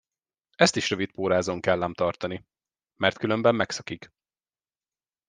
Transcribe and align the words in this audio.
Ezt 0.55 0.75
is 0.75 0.89
rövid 0.89 1.11
pórázon 1.11 1.59
kell 1.59 1.83
ám 1.83 1.93
tartani, 1.93 2.45
mert 2.99 3.17
különben 3.17 3.55
megszökik. 3.55 4.11